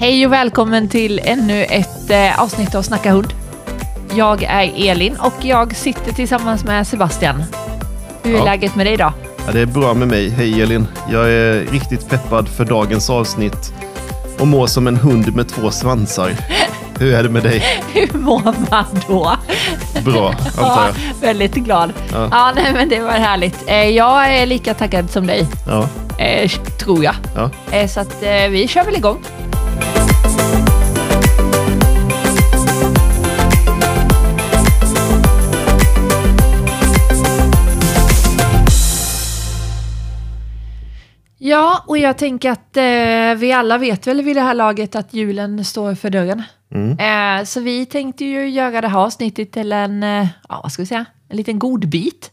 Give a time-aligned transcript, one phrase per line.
[0.00, 3.34] Hej och välkommen till ännu ett eh, avsnitt av Snacka hund.
[4.14, 7.44] Jag är Elin och jag sitter tillsammans med Sebastian.
[8.22, 8.44] Hur är Ja.
[8.44, 9.12] läget med dig idag?
[9.46, 10.28] Ja, det är bra med mig.
[10.30, 10.86] Hej Elin.
[11.12, 13.72] Jag är riktigt peppad för dagens avsnitt
[14.38, 16.30] och mår som en hund med två svansar.
[16.98, 17.62] Hur är det med dig?
[17.92, 19.36] Hur mår man då?
[20.04, 21.26] Bra, antar Ja, jag.
[21.26, 21.92] väldigt glad.
[22.12, 22.28] Ja.
[22.30, 22.52] Ja.
[22.56, 23.64] nej, men det var härligt.
[23.66, 25.88] Eh, Jag är lika taggad som dig, Ja,
[26.18, 27.14] eh, tror jag.
[27.36, 27.50] ja.
[27.70, 29.24] Eh, Så att eh, vi kör väl igång.
[41.48, 45.14] Ja, och jag tänker att eh, vi alla vet väl vid det här laget att
[45.14, 46.42] julen står för dörren.
[46.74, 46.98] Mm.
[46.98, 50.82] Eh, så vi tänkte ju göra det här avsnittet till en, eh, ja vad ska
[50.82, 52.30] vi säga, en liten godbit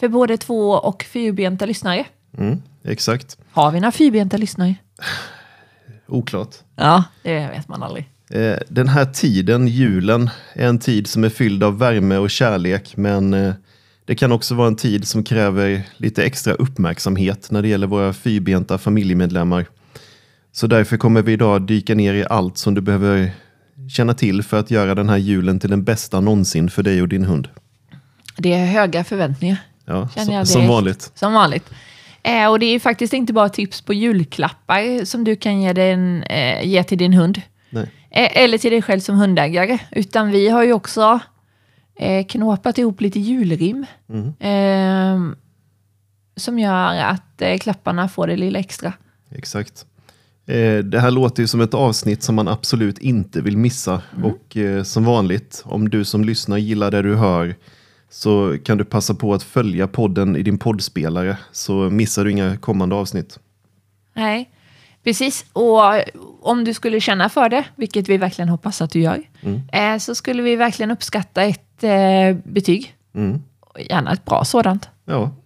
[0.00, 2.04] för både två och fyrbenta lyssnare.
[2.38, 3.38] Mm, exakt.
[3.50, 4.74] Har vi några fyrbenta lyssnare?
[6.08, 6.54] Oklart.
[6.76, 8.08] Ja, det vet man aldrig.
[8.30, 12.96] Eh, Den här tiden, julen, är en tid som är fylld av värme och kärlek,
[12.96, 13.54] men eh,
[14.06, 18.12] det kan också vara en tid som kräver lite extra uppmärksamhet när det gäller våra
[18.12, 19.66] fyrbenta familjemedlemmar.
[20.52, 23.30] Så därför kommer vi idag dyka ner i allt som du behöver
[23.90, 27.08] känna till för att göra den här julen till den bästa någonsin för dig och
[27.08, 27.48] din hund.
[28.36, 31.12] Det är höga förväntningar, Ja, som, som vanligt.
[31.14, 31.70] som vanligt.
[32.22, 36.22] Eh, och det är faktiskt inte bara tips på julklappar som du kan ge, din,
[36.22, 37.42] eh, ge till din hund.
[37.70, 37.90] Nej.
[38.10, 39.78] Eh, eller till dig själv som hundägare.
[39.90, 41.20] Utan vi har ju också
[41.96, 43.86] eh, knåpat ihop lite julrim.
[44.08, 44.26] Mm.
[44.40, 45.36] Eh,
[46.36, 48.92] som gör att eh, klapparna får det lilla extra.
[49.30, 49.86] Exakt.
[50.46, 54.02] Eh, Det här låter ju som ett avsnitt som man absolut inte vill missa.
[54.22, 57.54] Och eh, som vanligt, om du som lyssnar gillar det du hör
[58.10, 62.56] så kan du passa på att följa podden i din poddspelare så missar du inga
[62.56, 63.38] kommande avsnitt.
[64.14, 64.50] Nej,
[65.06, 65.44] precis.
[65.52, 65.80] Och
[66.40, 69.22] om du skulle känna för det, vilket vi verkligen hoppas att du gör,
[69.72, 72.94] eh, så skulle vi verkligen uppskatta ett eh, betyg.
[73.14, 73.42] Mm.
[73.78, 74.88] Gärna ett bra sådant.
[75.04, 75.30] Ja,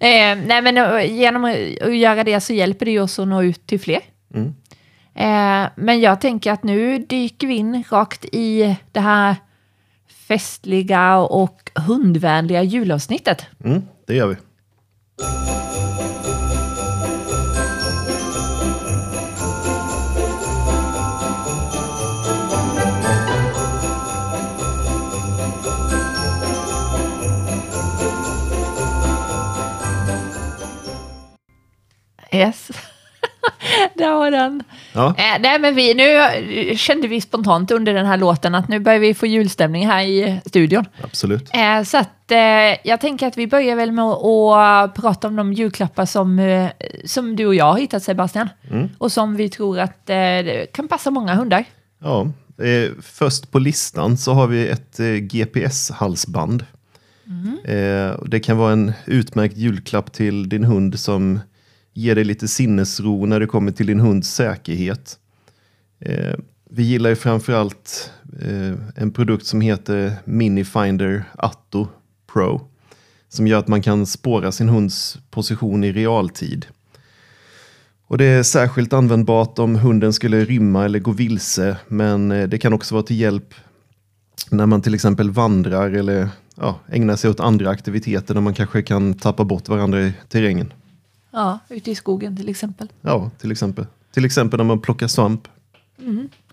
[0.00, 0.76] Eh, nej, men
[1.16, 4.00] genom att göra det så hjälper det ju oss att nå ut till fler.
[4.34, 4.54] Mm.
[5.76, 9.36] Men jag tänker att nu dyker vi in rakt i det här
[10.28, 13.46] festliga och hundvänliga julavsnittet.
[13.64, 14.36] mm, det gör vi.
[32.32, 32.70] Yes.
[33.94, 34.62] Där var den.
[34.92, 38.68] Ja, Eh, nej, men vi, nu eh, kände vi spontant under den här låten att
[38.68, 40.84] nu börjar vi få julstämning här i studion.
[41.02, 41.50] absolut.
[41.54, 42.38] Eh, så att eh,
[42.84, 46.68] jag tänker att vi börjar väl med att prata om de julklappar som,
[47.04, 48.48] som du och jag har hittat Sebastian.
[48.70, 48.88] Mm.
[48.98, 50.10] Och som vi tror att
[50.72, 51.64] kan passa många hundar.
[52.02, 52.26] Ja,
[53.02, 56.64] först på listan så har vi ett GPS-halsband.
[58.18, 61.40] Och det kan vara en utmärkt julklapp till din hund som
[61.98, 65.18] ger dig lite sinnesro när det kommer till din hunds säkerhet.
[66.00, 66.34] Eh,
[66.70, 71.88] vi gillar ju framförallt eh, en produkt som heter Minifinder Atto
[72.32, 72.68] Pro
[73.28, 76.66] som gör att man kan spåra sin hunds position i realtid.
[78.06, 82.58] Och det är särskilt användbart om hunden skulle rymma eller gå vilse, men eh, det
[82.58, 83.54] kan också vara till hjälp
[84.50, 88.82] när man till exempel vandrar eller ja, ägnar sig åt andra aktiviteter där man kanske
[88.82, 90.72] kan tappa bort varandra i terrängen.
[91.38, 92.88] Ja, ute i skogen till exempel.
[93.00, 93.86] Ja, till exempel.
[94.12, 95.48] Till exempel när man plockar svamp.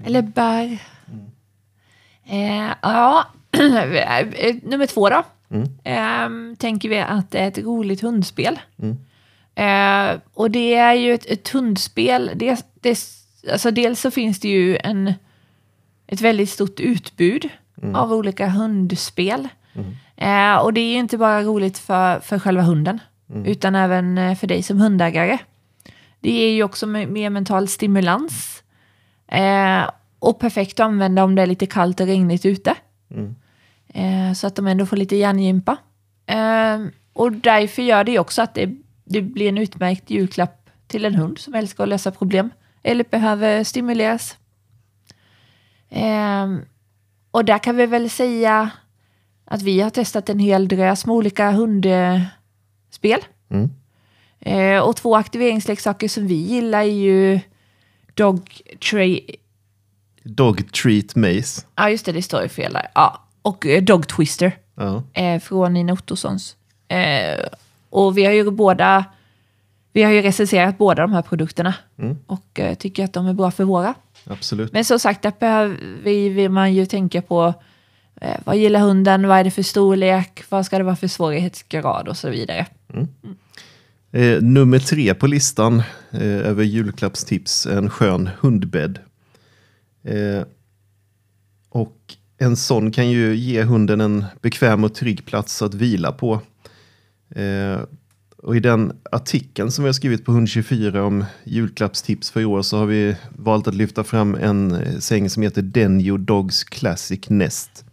[0.04, 0.84] Eller bär.
[2.26, 3.26] Eh, ja,
[3.56, 5.24] Eh, nummer två då.
[5.50, 5.68] Mm.
[5.84, 8.60] Ehm, tänker vi att det är ett roligt hundspel.
[8.78, 8.98] Mm.
[9.56, 12.32] Eh, och det är ju ett, ett hundspel.
[12.36, 13.00] Det, det,
[13.52, 15.14] alltså dels så finns det ju en,
[16.08, 17.50] ett väldigt stort utbud
[17.94, 19.48] av olika hundspel.
[20.16, 23.00] Eh, och det är ju inte bara roligt för, för själva hunden,
[23.46, 25.38] utan även eh, för dig som hundägare.
[26.20, 28.64] Det ger ju också me- mer mental stimulans.
[29.28, 29.90] Eh,
[30.20, 32.76] och perfekt att använda om det är lite kallt och regnigt ute.
[33.12, 33.36] Mm.
[33.88, 35.78] Eh, så att de ändå får lite hjärngympa.
[36.26, 36.80] Eh,
[37.14, 38.70] och därför gör det också att det,
[39.04, 42.50] det blir en utmärkt julklapp till en hund som älskar att lösa problem.
[42.84, 44.38] Eller behöver stimuleras.
[45.90, 46.48] Eh,
[47.32, 48.70] och där kan vi väl säga
[49.46, 51.52] att vi har testat en hel drös med olika
[52.96, 53.20] hundspel.
[53.50, 53.70] Mm.
[54.40, 57.40] Eh, och två aktiveringsleksaker som vi gillar är ju
[58.14, 58.62] Dog
[58.92, 59.20] Tray...
[60.24, 61.66] Dog Treat Maze.
[61.76, 62.88] Ja, just det, det står ju fel där.
[62.96, 63.22] Ja.
[63.42, 65.04] Och eh, Dog Twister Ja.
[65.14, 66.56] eh, från Nina Ottossons.
[66.88, 67.46] Eh,
[67.90, 69.06] och vi har ju båda
[69.94, 72.18] vi har ju recenserat båda de här produkterna Mm.
[72.28, 73.94] och eh, tycker att de är bra för våra.
[74.28, 74.74] Absolut.
[74.74, 77.54] Men som sagt, där behöver vi, vill man ju tänka på
[78.22, 82.08] eh, vad gillar hunden, vad är det för storlek, vad ska det vara för svårighetsgrad
[82.08, 82.66] och så vidare.
[82.94, 83.08] Mm.
[84.12, 89.00] Eh, nummer tre på listan eh, över julklappstips är en skön hundbädd.
[90.04, 90.44] Eh,
[91.70, 91.98] och
[92.38, 96.42] en sån kan ju ge hunden en bekväm och trygg plats att vila på.
[97.36, 97.80] Eh,
[98.38, 102.62] och i den artikeln som vi har skrivit på Hund24 om julklappstips för i år
[102.62, 107.30] så har vi valt att lyfta fram en eh, säng som heter Denjo Dogs Classic
[107.30, 107.85] Nest.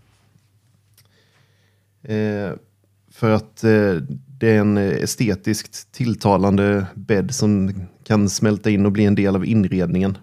[2.03, 2.53] Eh,
[3.11, 3.95] för att eh,
[4.39, 9.47] det är en estetiskt tilltalande bädd som kan smälta in och bli en del av
[9.47, 10.19] inredningen.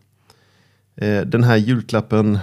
[0.95, 2.39] Eh, den här julklappen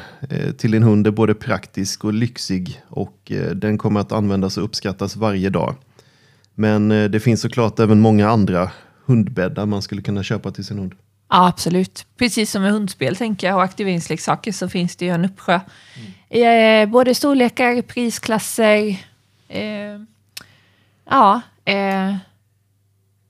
[0.56, 5.16] till din hund är både praktisk och lyxig och den kommer att användas och uppskattas
[5.16, 5.74] varje dag.
[6.54, 8.70] Men det finns såklart även många andra
[9.04, 10.94] hundbäddar man skulle kunna köpa till sin hund.
[11.28, 12.06] Ja, absolut.
[12.18, 15.60] Precis som med hundspel tänker jag och aktiveringsleksaker så finns det ju en uppsjö.
[16.28, 19.06] Eh, både storlekar, prisklasser,
[19.48, 20.00] eh,
[21.10, 22.16] ja, eh,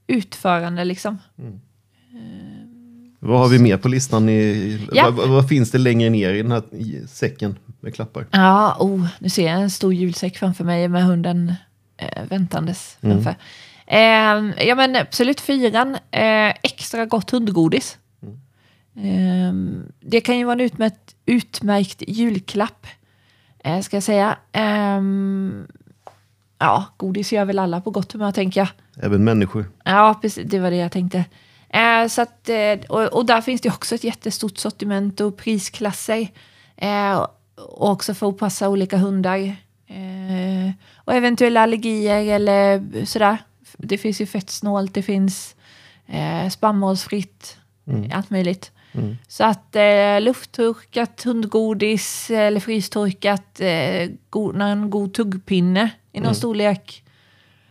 [0.06, 1.18] utförande liksom.
[3.18, 4.28] Vad har vi mer på listan?
[4.28, 5.10] I, Ja.
[5.10, 6.62] vad, vad, finns det längre ner i den här
[7.06, 8.26] säcken med klappar?
[8.30, 11.52] Ja, oh, nu ser jag en stor julsäck framför mig med hunden
[11.96, 13.34] eh, väntandes framför.
[13.86, 17.98] Eh, ja men absolut fyran, eh, extra gott hundgodis.
[18.96, 19.52] Eh,
[20.00, 22.86] det kan ju vara en utmärkt, utmärkt julklapp,
[23.64, 24.36] eh, ska jag säga.
[26.58, 28.68] Ja, godis gör väl alla på gott humör tänker jag.
[29.04, 29.70] Även människor.
[29.84, 31.24] Ja, precis, det var det jag tänkte.
[31.68, 36.28] Eh, så att, eh, och, och där finns det också ett jättestort sortiment och prisklasser.
[36.76, 37.26] Eh,
[37.56, 39.38] och också för att passa olika hundar.
[39.86, 43.38] Eh, och eventuella allergier eller sådär.
[43.78, 45.56] Det finns ju fettsnålt, det finns
[46.06, 47.58] eh, spannmålsfritt,
[48.12, 48.70] allt möjligt.
[49.28, 57.04] Så att eh, lufttorkat hundgodis eller frystorkat, eh, go- någon god tuggpinne i någon storlek.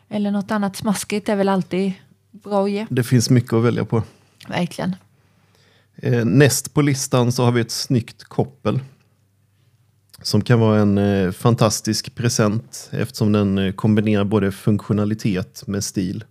[0.09, 1.93] Eller något annat smaskigt är väl alltid
[2.31, 2.85] bra att ge.
[2.89, 4.03] Det finns mycket att välja på.
[4.47, 4.95] Verkligen.
[5.95, 8.79] Eh, näst på listan så har vi ett snyggt koppel.
[10.21, 16.23] Som kan vara en eh, fantastisk present eftersom den eh, kombinerar både funktionalitet med stil.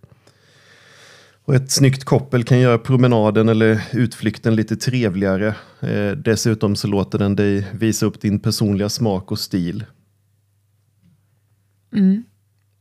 [1.45, 5.55] Och ett snyggt koppel kan göra promenaden eller utflykten lite trevligare.
[5.79, 9.85] Eh, dessutom så låter den dig visa upp din personliga smak och stil.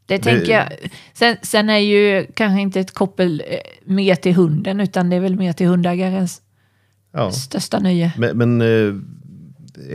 [0.06, 0.69] Det tänker jag.
[1.12, 5.20] Sen, sen är ju kanske inte ett koppel eh, mer till hunden utan det är
[5.20, 6.43] väl mer till hundägarens
[7.12, 7.32] Ja.
[7.32, 8.12] största nöje.
[8.19, 8.94] Men, men eh,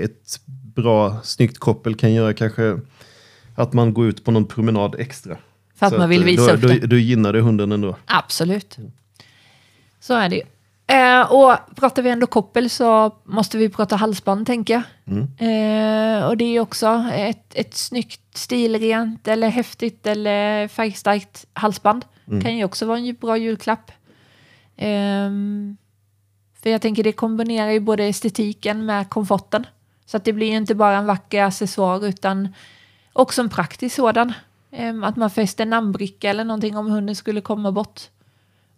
[0.03, 0.39] ett
[0.75, 2.79] bra snyggt koppel kan göra kanske
[3.55, 5.37] att man går ut på någon promenad extra.
[5.75, 6.87] För att Så man vill eh, visa då, upp då, det.
[6.87, 7.95] då gynnar det hunden ändå.
[8.05, 8.77] Absolut.
[9.99, 10.41] Så är det ju.
[10.89, 14.83] Eh, och pratar vi ändå koppel så måste vi prata halsband tänker jag.
[15.21, 22.05] Eh, och det är också ett, ett snyggt, stilrent eller häftigt eller färgstarkt halsband.
[22.41, 23.91] Kan ju också vara en bra julklapp.
[24.77, 25.77] Ehm,
[26.63, 29.67] för jag tänker det kombinerar ju både estetiken med komforten.
[30.05, 32.53] Så att det blir ju inte bara en vacker accessoar utan
[33.13, 34.33] också en praktisk sådan.
[34.71, 38.01] Ehm, att man fäster en namnbricka eller någonting om hunden skulle komma bort.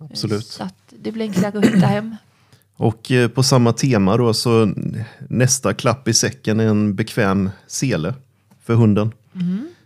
[0.09, 0.45] Absolut.
[0.45, 2.15] Så att det blir enklare att hitta hem.
[2.75, 4.74] Och eh, på samma tema då så
[5.29, 8.13] nästa klapp i säcken är en bekväm sele
[8.63, 9.12] för hunden.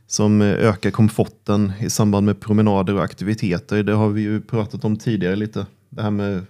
[0.08, 3.84] Som eh, ökar komforten i samband med promenader och aktiviteter.
[3.84, 5.66] Det har vi ju pratat om tidigare lite.
[5.90, 6.46] Det här med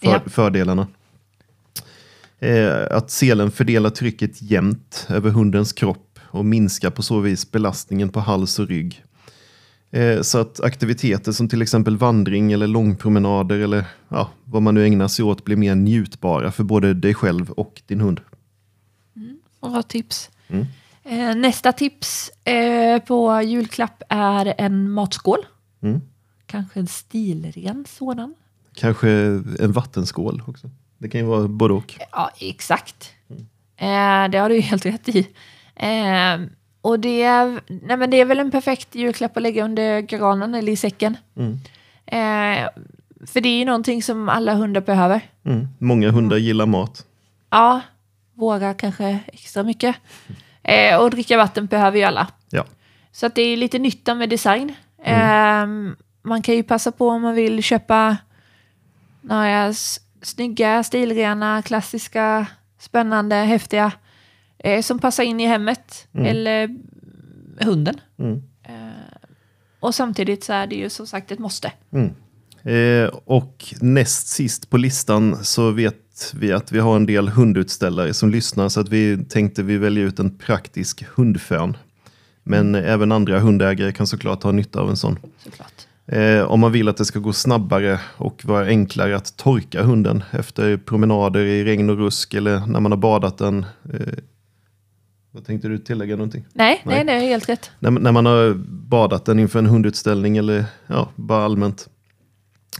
[0.00, 0.20] för, Ja.
[0.26, 0.86] fördelarna.
[2.38, 8.08] Eh, att selen fördelar trycket jämnt över hundens kropp och minskar på så vis belastningen
[8.08, 9.04] på hals och rygg.
[9.92, 14.84] Eh, Så att aktiviteter som till exempel vandring eller långpromenader eller ja, vad man nu
[14.84, 18.20] ägnar sig åt blir mer njutbara för både dig själv och din hund.
[19.60, 20.30] Bra tips.
[20.48, 20.66] Mm.
[21.04, 25.38] Eh, nästa tips eh, på julklapp är en matskål.
[25.82, 26.00] Mm.
[26.46, 28.34] Kanske en stilren sådan.
[28.74, 29.08] Kanske
[29.58, 30.70] en vattenskål också.
[30.98, 31.94] Det kan ju vara både och.
[32.12, 33.10] Ja, exakt.
[33.76, 35.28] Eh, det har du helt rätt i.
[36.82, 40.00] Eh, och det är, nej men det är väl en perfekt julklapp att lägga under
[40.00, 41.16] granen eller i säcken.
[41.36, 41.58] Mm.
[42.06, 42.68] Eh,
[43.26, 45.20] för det är ju någonting som alla hundar behöver.
[45.44, 45.68] Mm.
[45.78, 47.06] Många hundar gillar mat.
[47.50, 47.80] Ja,
[48.34, 49.96] våra kanske extra mycket.
[50.62, 52.26] Eh, och dricka vatten behöver ju alla.
[52.50, 52.64] Ja.
[53.12, 54.74] Så att det är lite nytta med design.
[55.04, 58.16] Ehm, man kan ju passa på om man vill köpa
[59.20, 59.72] några
[60.22, 62.46] snygga, stilrena, klassiska,
[62.78, 63.92] spännande, häftiga
[64.62, 66.76] eh, som passar in i hemmet eller
[67.60, 68.00] hunden.
[68.18, 68.42] Mm.
[68.62, 69.28] Eh,
[69.80, 71.72] och samtidigt så är det ju som sagt ett måste.
[71.92, 72.10] Mm.
[72.62, 78.14] Eh, och näst sist på listan så vet vi att vi har en del hundutställare
[78.14, 81.76] som lyssnar så att vi tänkte vi välja ut en praktisk hundfön.
[82.42, 85.18] Men även andra hundägare kan såklart ha nytta av en sån.
[86.06, 90.24] Eh, om man vill att det ska gå snabbare och vara enklare att torka hunden
[90.30, 93.66] efter promenader i regn och rusk eller när man har badat den.
[93.92, 94.14] Eh,
[95.32, 96.44] vad tänkte du tillägga någonting?
[96.52, 97.04] Nej, nej, Nej.
[97.18, 97.70] nej, helt rätt.
[97.78, 101.88] När, när man har badat den inför en hundutställning eller ja, bara allmänt.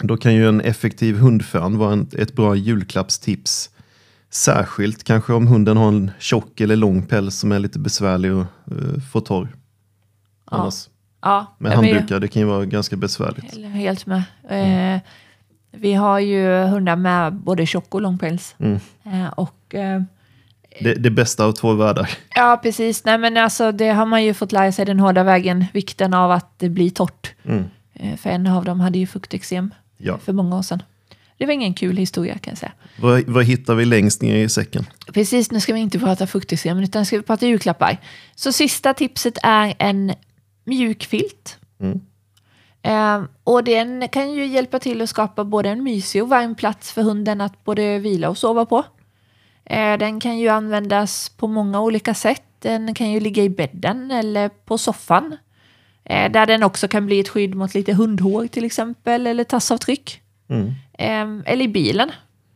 [0.02, 3.70] Då kan ju en effektiv hundfön vara en, ett bra julklappstips.
[4.30, 8.46] Särskilt kanske om hunden har en tjock eller lång päls som är lite besvärlig att
[8.70, 9.48] eh, få torr.
[10.50, 10.56] Ja.
[10.56, 10.88] Annars
[11.24, 13.64] Ja, med handdukar, det kan ju vara ganska besvärligt.
[13.74, 14.22] helt- med.
[14.48, 15.00] Eh,
[15.70, 18.54] vi har ju hundar med både tjock och lång päls.
[18.58, 18.78] Mm.
[19.04, 20.02] Eh, och eh,
[20.80, 22.10] Det, det bästa av två världar.
[22.34, 23.04] Ja, precis.
[23.04, 26.30] Nej, men alltså, det har man ju fått lära sig den hårda vägen, vikten av
[26.30, 27.34] att det blir torrt.
[27.44, 27.64] Mm.
[27.94, 30.18] Eh, För en av dem hade ju fukteksem Ja.
[30.18, 30.82] för många år sedan.
[31.38, 32.72] Det var ingen kul historia kan jag säga.
[32.96, 34.86] Vad, vad hittar vi längst ner i säcken?
[35.14, 37.96] Precis, nu ska vi inte prata fukteksem, utan ska vi prata julklappar.
[38.34, 40.12] Så sista tipset är en
[40.64, 41.58] mjuk filt.
[41.80, 42.00] Mm.
[42.82, 46.92] Eh, och den kan ju hjälpa till att skapa både en mysig och varm plats
[46.92, 48.84] för hunden att både vila och sova på.
[49.64, 52.42] Eh, den kan ju användas på många olika sätt.
[52.58, 55.36] Den kan ju ligga i bädden eller på soffan.
[56.04, 60.20] Eh, där den också kan bli ett skydd mot lite hundhår till exempel, eller tassavtryck.
[60.48, 60.66] Mm.
[60.92, 62.10] Eh, eller i bilen,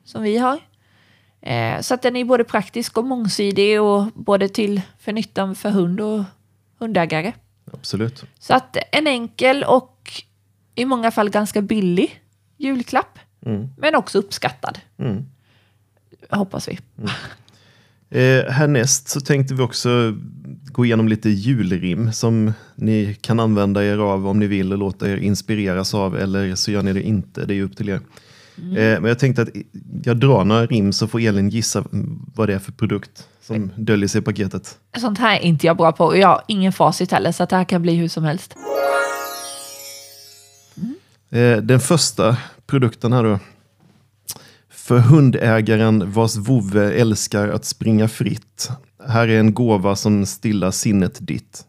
[0.04, 0.58] som vi har.
[1.40, 5.70] Eh, så att den är både praktisk och mångsidig och både till för nyttan för
[5.70, 6.24] hund och
[6.78, 7.32] hundägare.
[7.72, 8.24] Absolut.
[8.38, 10.10] Så att en enkel och
[10.74, 12.20] i många fall ganska billig
[12.56, 13.68] julklapp, Mm.
[13.78, 15.26] men också uppskattad, Mm.
[16.30, 16.78] Hoppas vi.
[18.10, 20.14] Eh, härnäst så tänkte vi också
[20.64, 25.10] gå igenom lite julrim som ni kan använda er av om ni vill och låta
[25.10, 28.00] er inspireras av eller så gör ni det inte, det är upp till er.
[28.58, 29.48] Eh, men jag tänkte att
[30.04, 31.84] jag drar några rim så får Elin gissa
[32.34, 34.78] vad det är för produkt som döljer sig i paketet.
[34.98, 37.50] Sånt här är inte jag bra på och jag har ingen facit heller, så att
[37.50, 38.56] det här kan bli hur som helst.
[41.30, 43.38] Eh, den första produkten här då.
[44.86, 48.70] För hundägaren vars vovve älskar att springa fritt.
[49.08, 51.64] Här är en gåva som stillar sinnet ditt.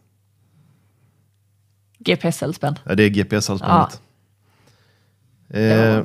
[1.98, 2.76] GPS-halsband.
[2.84, 4.00] Ja, det är GPS-halsbandet.
[5.48, 5.58] Ja.
[5.58, 6.04] Eh,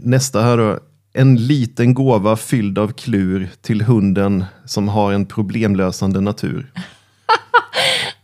[0.00, 0.78] nästa här då.
[1.12, 6.72] En liten gåva fylld av klur till hunden som har en problemlösande natur.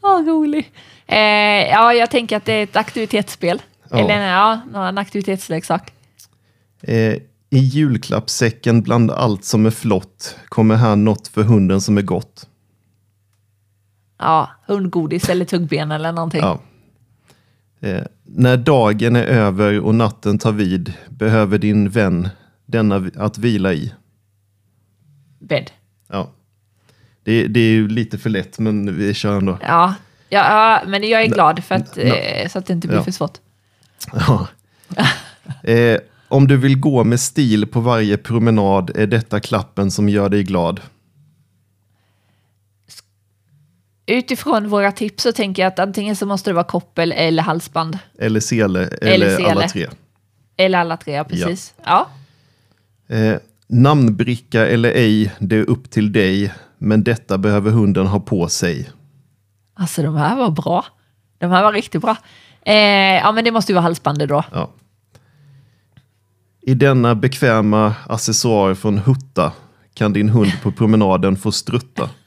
[0.02, 0.72] Ja, rolig.
[1.06, 1.18] Eh,
[1.70, 3.62] ja, jag tänker att det är ett aktivitetsspel.
[3.90, 3.98] Ja.
[3.98, 5.92] Eller ja, en aktivitetsleksak.
[6.82, 7.16] Eh,
[7.56, 12.48] I julklappssäcken bland allt som är flott kommer här något för hunden som är gott.
[14.18, 16.40] Ja, hundgodis eller tuggben eller någonting.
[16.40, 16.60] Ja.
[17.80, 22.28] Eh, när dagen är över och natten tar vid behöver din vän
[22.66, 23.92] denna att vila i.
[25.38, 25.70] Bädd.
[26.08, 26.30] Ja.
[27.22, 29.58] Det, det är ju lite för lätt, men vi kör ändå.
[29.62, 29.94] Ja.
[30.28, 33.04] Ja, ja, men jag är glad för att, eh, så att det inte blir Ja.
[33.04, 33.38] för svårt.
[34.12, 34.46] Ja.
[35.62, 35.98] Eh,
[36.28, 40.42] om du vill gå med stil på varje promenad är detta klappen som gör dig
[40.42, 40.80] glad.
[44.06, 47.98] Utifrån våra tips så tänker jag att antingen så måste det vara koppel eller halsband.
[48.18, 49.86] Eller sele, eller, Eller alla tre.
[50.56, 51.74] Eller alla tre, ja, precis.
[51.84, 52.08] Ja.
[53.08, 56.52] Eh, namnbricka eller ej, det är upp till dig.
[56.78, 58.90] Men detta behöver hunden ha på sig.
[59.74, 60.84] Alltså de här var bra.
[61.38, 62.16] De här var riktigt bra.
[62.62, 62.74] Eh,
[63.16, 64.44] ja, men det måste ju vara halsbandet då.
[64.52, 64.70] Ja.
[66.68, 69.52] I denna bekväma accessoar från Hutta
[69.94, 72.10] kan din hund på promenaden få strutta.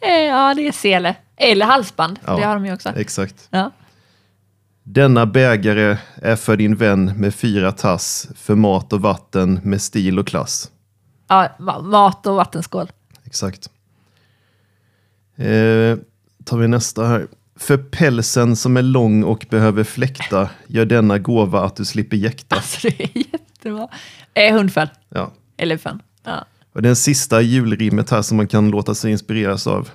[0.00, 1.16] Eh, ja, det är sele.
[1.36, 2.36] Eller halsband, Ja.
[2.36, 2.88] det har de ju också.
[2.88, 3.48] Exakt.
[3.50, 3.70] Ja.
[4.82, 10.18] Denna bägare är för din vän med fyra tass för mat och vatten med stil
[10.18, 10.70] och klass.
[11.28, 12.90] Ja, ma- mat och vattenskål.
[13.24, 13.70] Exakt.
[15.36, 15.98] Eh,
[16.44, 17.26] tar vi nästa här.
[17.56, 22.56] För pälsen som är lång och behöver fläkta gör denna gåva att du slipper jäkta.
[22.56, 23.88] Alltså det är jättebra.
[24.34, 24.88] Eh, hundfön.
[25.08, 25.32] Ja.
[25.56, 26.02] Eller fön.
[26.24, 26.44] Ja.
[26.72, 29.88] Och den sista julrimmet här som man kan låta sig inspireras av.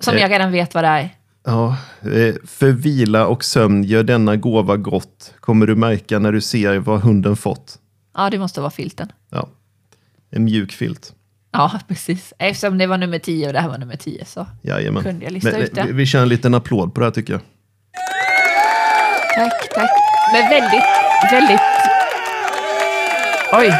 [0.00, 0.20] Som Eh.
[0.20, 1.16] jag redan vet vad det är.
[1.44, 6.40] Ja, eh, för vila och sömn gör denna gåva gott, kommer du märka när du
[6.40, 7.78] ser vad hunden fått.
[8.14, 9.12] Ja, det måste vara filten.
[9.30, 9.48] Ja,
[10.30, 11.14] en mjuk filt.
[11.52, 12.32] Ja, precis.
[12.38, 15.02] Eftersom det var nummer 10 och det här var nummer 10 så Jajamän.
[15.02, 15.82] kunde jag lista Men, ut det.
[15.86, 17.40] vi, vi kör en liten applåd på det här tycker jag.
[19.34, 19.90] Tack, tack.
[20.32, 20.84] Men väldigt,
[21.32, 21.60] väldigt...
[23.52, 23.74] Oj.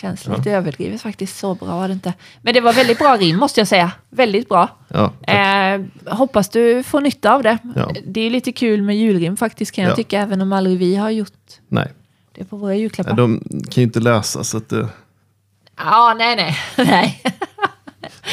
[0.00, 1.38] Känns lite överdrivet faktiskt.
[1.38, 2.12] Så bra var det inte.
[2.42, 3.92] Men det var väldigt bra rim måste jag säga.
[4.10, 4.68] Väldigt bra.
[4.88, 5.12] Ja.
[5.34, 7.58] Eh, hoppas du får nytta av det.
[7.76, 7.90] Ja.
[8.06, 9.96] Det är lite kul med julrim faktiskt kan jag Ja.
[9.96, 10.20] tycka.
[10.20, 11.32] Även om aldrig vi har gjort
[11.68, 11.92] Nej,
[12.34, 13.12] det på våra julklappar.
[13.16, 14.88] de kan ju inte läsa så att det...
[15.78, 16.56] Ja, nej, nej.
[16.86, 17.22] nej.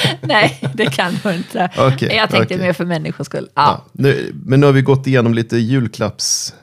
[0.22, 1.70] nej, det kan du inte.
[1.78, 2.68] Okej, jag tänkte okej.
[2.68, 3.50] mer för människors skull.
[3.54, 3.62] Ja.
[3.62, 3.86] Ja.
[3.92, 6.54] Nu, men nu har vi gått igenom lite julklappstips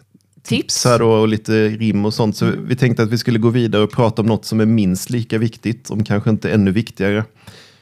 [0.43, 0.85] Tips.
[0.85, 2.37] här då, och lite rim och sånt.
[2.37, 5.11] Så vi tänkte att vi skulle gå vidare och prata om något som är minst
[5.11, 7.25] lika viktigt, om kanske inte ännu viktigare.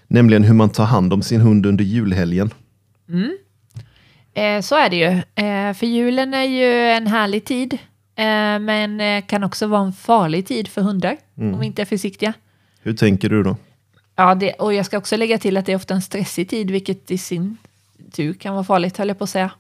[0.08, 2.50] Nämligen hur man tar hand om sin hund under julhelgen.
[4.34, 5.06] Eh, så är det ju.
[5.44, 7.72] Eh, för julen är ju en härlig tid.
[8.16, 11.16] Eh, men eh, kan också vara en farlig tid för hundar.
[11.34, 12.32] Om vi inte är försiktiga.
[12.82, 13.56] Hur tänker du då?
[14.16, 16.70] Ja, det, och jag ska också lägga till att det är ofta en stressig tid,
[16.70, 17.56] vilket i sin
[18.12, 19.50] tur kan vara farligt, höll jag på att säga.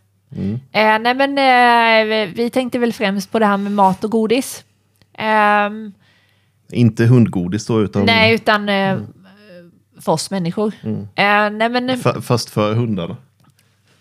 [0.72, 4.64] Eh, nej, men eh, vi tänkte väl främst på det här med mat och godis.
[5.12, 5.92] Ehm,
[6.72, 8.98] Inte hundgodis då, utan Nej, utan eh,
[10.00, 10.72] för oss människor.
[10.84, 11.90] Eh, nej, men...
[11.90, 13.16] fa- fast för hundarna.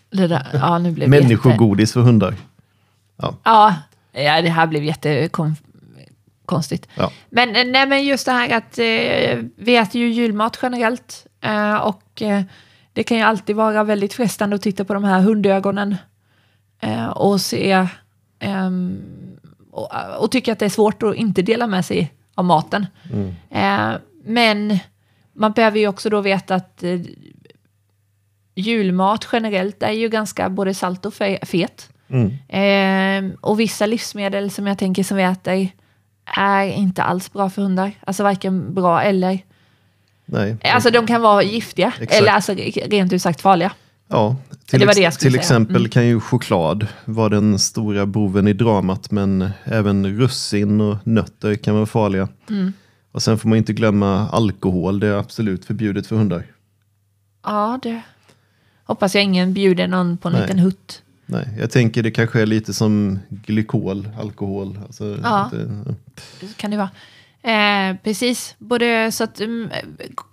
[0.09, 2.35] Där, ja, nu blev jätte- Människogodis för hundar.
[3.43, 3.75] Ja,
[4.11, 4.83] ja, det här blev
[6.49, 6.87] jättekonstigt.
[6.95, 7.11] Ja.
[7.29, 11.27] Men, eh, nej, men just det här att eh, vi äter ju julmat generellt.
[11.41, 12.41] Eh, och eh,
[12.93, 15.95] det kan ju alltid vara väldigt frestande att titta på de här hundögonen.
[16.81, 17.87] Eh, och se...
[18.39, 19.01] ehm,
[19.71, 19.89] och,
[20.19, 22.85] och tycka att det är svårt att inte dela med sig av maten.
[23.49, 23.91] Eh,
[24.25, 24.79] men
[25.33, 26.99] man behöver ju också då veta att eh,
[28.55, 31.89] julmat generellt är ju ganska både salt och fe- fet.
[32.09, 32.29] Mm.
[32.49, 35.69] Eh, och vissa livsmedel som jag tänker som vi äter
[36.35, 37.91] är inte alls bra för hundar.
[38.01, 39.39] Alltså varken bra eller...
[40.25, 40.57] Nej.
[40.63, 42.13] Alltså de kan vara giftiga Exakt.
[42.13, 42.53] eller alltså
[42.85, 43.71] rent ut sagt farliga.
[44.07, 45.27] Ja, till, Det det till säga.
[45.27, 45.39] Mm.
[45.39, 51.55] exempel kan ju choklad vara den stora boven i dramat, men även russin och nötter
[51.55, 52.27] kan vara farliga.
[52.49, 52.73] Mm.
[53.11, 56.43] Och sen får man inte glömma alkohol, det är absolut förbjudet för hundar.
[57.45, 58.01] Ja, det
[58.83, 60.41] hoppas jag ingen bjuder någon på en Nej.
[60.41, 61.03] liten hutt.
[61.31, 64.79] Nej, jag tänker det kanske är lite som glykol, alkohol.
[64.85, 65.51] Alltså, Ja.
[66.39, 66.89] Det kan det vara.
[67.41, 69.69] Eh, precis, både så att mm,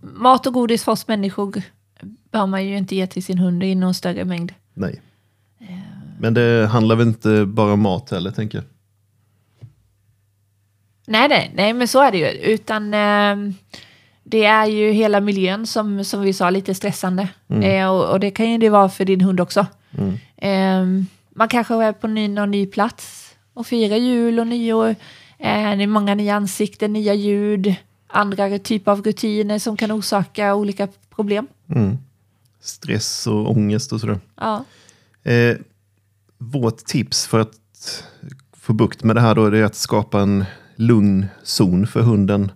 [0.01, 1.62] mat och godis för oss människor
[2.31, 4.53] bör man ju inte ge till sin hund i någon större mängd.
[4.75, 5.01] nej.
[5.61, 5.66] Eh.
[6.20, 8.64] Men det handlar väl inte bara om mat heller, tänker jag.
[11.07, 12.27] Nej, nej, nej, men så är det ju.
[12.27, 13.55] Utan ehm,
[14.25, 17.29] det är ju hela miljön som, som vi sa, lite stressande.
[17.62, 19.66] Eh, och, och det kan ju det vara för din hund också.
[19.98, 20.18] Mm.
[20.37, 24.88] Ehm, man kanske är på ny, någon ny plats och firar jul och nyår.
[25.38, 27.74] Eh, det är många nya ansikten, nya ljud,
[28.06, 31.46] andra typer av rutiner som kan orsaka olika problem.
[31.68, 31.98] Mm.
[32.61, 34.20] Stress och ångest och sådär.
[34.37, 34.64] Ja.
[35.22, 35.56] Eh,
[36.38, 38.04] vårt tips för att
[38.52, 40.44] få bukt med det här då är att skapa en
[40.76, 42.52] lugn zon för hunden.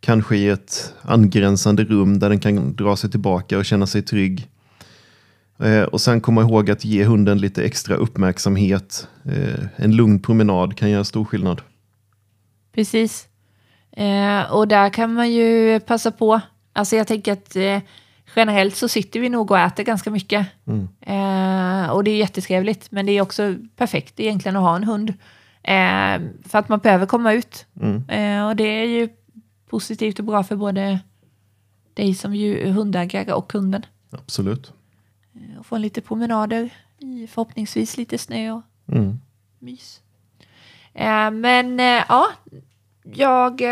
[0.00, 4.48] Kanske i ett angränsande rum där den kan dra sig tillbaka och känna sig trygg.
[5.62, 9.08] Eh, och sen komma ihåg att ge hunden lite extra uppmärksamhet.
[9.24, 11.62] Eh, en lugn promenad kan göra stor skillnad.
[12.72, 13.28] Precis.
[13.92, 16.40] Eh, och där kan man ju passa på.
[16.72, 17.56] Alltså jag tänker att
[18.36, 20.46] generellt så sitter vi nog och äter ganska mycket.
[21.00, 22.90] Eh, och det är jättetrevligt.
[22.90, 25.14] Men det är också perfekt egentligen att ha en hund.
[26.46, 27.66] För att man behöver komma ut.
[27.80, 28.46] Mm.
[28.46, 29.08] Och det är ju
[29.70, 30.98] positivt och bra för både
[31.94, 33.86] dig som ju, hundägare och kunden.
[34.10, 34.72] Absolut.
[35.40, 39.20] Eh, Och få lite promenader i förhoppningsvis lite snö och Mm.
[39.58, 40.00] mys.
[40.94, 42.26] Eh, men eh, ja,
[43.02, 43.62] jag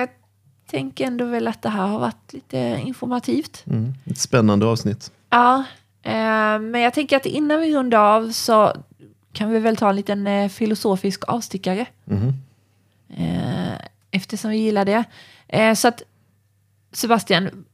[0.67, 3.65] tänker ändå väl att det här har varit lite informativt.
[3.67, 3.95] Mm.
[4.05, 5.13] Ett spännande avsnitt.
[5.31, 5.65] Ja,
[6.61, 8.73] men jag tänker att innan vi rundar av så
[9.33, 11.87] kan vi väl ta en liten filosofisk avstickare.
[13.09, 13.79] Eh,
[14.11, 15.05] eftersom vi gillar det.
[15.77, 16.03] Så att
[16.93, 17.65] Sebastian,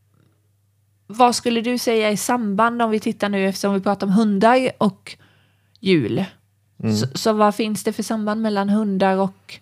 [1.16, 4.70] vad skulle du säga i samband om vi tittar nu eftersom vi pratar om hundar
[4.78, 5.16] och
[5.80, 6.24] jul?
[7.00, 9.60] Så, så vad finns det för samband mellan hundar och,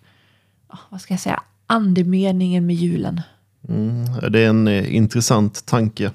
[0.69, 3.21] ja, vad ska jag säga, andemeningen med julen?
[3.69, 6.11] Mm, det är en eh, intressant tanke.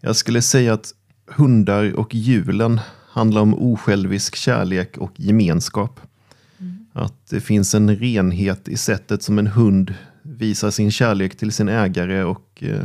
[0.00, 0.94] Jag skulle säga att
[1.26, 6.00] hundar och julen handlar om osjälvisk kärlek och gemenskap.
[6.92, 11.68] Att det finns en renhet i sättet som en hund visar sin kärlek till sin
[11.68, 12.84] ägare och eh,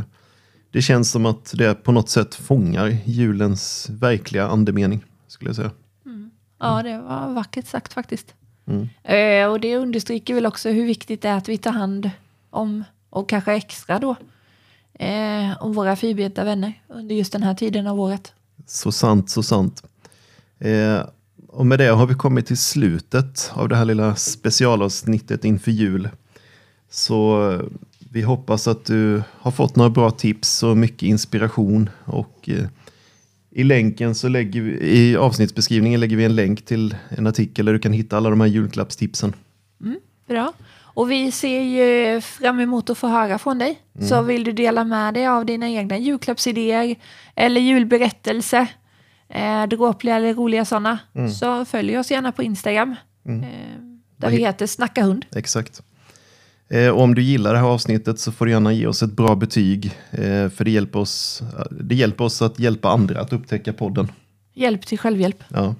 [0.70, 5.70] det känns som att det på något sätt fångar julens verkliga andemening, skulle jag säga.
[6.60, 8.34] Ja, det var vackert sagt faktiskt.
[8.66, 8.88] Mm.
[9.02, 12.10] Eh, och det understryker väl också hur viktigt det är att vi tar hand
[12.50, 14.16] om, och kanske extra då,
[14.94, 18.32] eh, om våra fyrbenta vänner under just den här tiden av året.
[18.66, 19.82] Så sant, så sant.
[20.58, 21.00] Eh,
[21.48, 26.08] och med det har vi kommit till slutet av det här lilla specialavsnittet inför jul.
[26.90, 27.60] Så
[28.12, 31.90] Vi hoppas att du har fått några bra tips och mycket inspiration.
[32.04, 32.64] Och eh,
[33.50, 37.72] I länken så lägger vi, i avsnittsbeskrivningen lägger vi en länk till en artikel där
[37.72, 39.34] du kan hitta alla de här julklappstipsen.
[40.28, 40.52] Bra.
[40.82, 43.78] Och vi ser ju fram emot att få höra från dig.
[44.08, 46.96] Så vill du dela med dig av dina egna julklappsidéer
[47.34, 48.66] eller julberättelser,
[49.28, 50.98] eh, dråpliga eller roliga sådana,
[51.40, 52.96] så följ oss gärna på Instagram.
[53.42, 53.48] Eh,
[54.16, 55.26] där vi heter Snacka hund.
[55.36, 55.82] Exakt.
[56.70, 59.12] Eh, och om du gillar det här avsnittet så får du gärna ge oss ett
[59.12, 59.84] bra betyg.
[60.10, 64.08] Eh, för det hjälper, oss, det hjälper oss att hjälpa andra att upptäcka podden.
[64.54, 65.44] Hjälp till självhjälp.
[65.48, 65.74] Ja,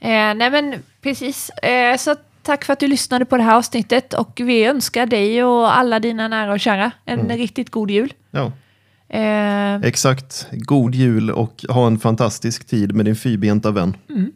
[0.00, 1.50] Eh, nej men precis.
[1.50, 5.44] Eh, så tack för att du lyssnade på det här avsnittet och vi önskar dig
[5.44, 8.12] och alla dina nära och kära en riktigt god jul.
[8.30, 8.52] ja.
[9.08, 10.46] Eh, exakt.
[10.52, 13.96] God jul och ha en fantastisk tid med din fyrbenta vän.
[14.10, 14.32] mm.